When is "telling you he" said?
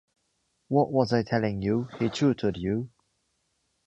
1.21-2.09